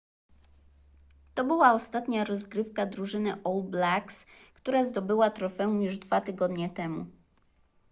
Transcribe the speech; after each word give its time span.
to 1.35 1.43
była 1.43 1.71
ostatnia 1.73 2.23
rozgrywka 2.23 2.85
drużyny 2.85 3.33
all 3.43 3.63
blacks 3.63 4.25
która 4.53 4.85
zdobyła 4.85 5.29
trofeum 5.29 5.81
już 5.81 5.97
dwa 5.97 6.21
tygodnie 6.21 6.69
temu 6.69 7.05